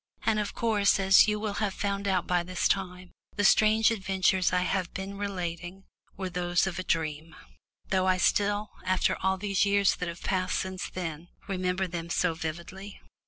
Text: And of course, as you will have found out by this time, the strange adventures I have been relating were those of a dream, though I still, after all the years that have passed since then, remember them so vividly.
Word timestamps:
And 0.25 0.39
of 0.39 0.55
course, 0.55 0.99
as 0.99 1.27
you 1.27 1.39
will 1.39 1.53
have 1.61 1.75
found 1.75 2.07
out 2.07 2.25
by 2.25 2.41
this 2.41 2.67
time, 2.67 3.11
the 3.35 3.43
strange 3.43 3.91
adventures 3.91 4.51
I 4.51 4.63
have 4.63 4.91
been 4.95 5.15
relating 5.15 5.83
were 6.17 6.31
those 6.31 6.65
of 6.65 6.79
a 6.79 6.83
dream, 6.83 7.35
though 7.91 8.07
I 8.07 8.17
still, 8.17 8.71
after 8.83 9.15
all 9.21 9.37
the 9.37 9.49
years 9.59 9.93
that 9.97 10.09
have 10.09 10.23
passed 10.23 10.57
since 10.57 10.89
then, 10.89 11.27
remember 11.47 11.85
them 11.85 12.09
so 12.09 12.33
vividly. 12.33 12.99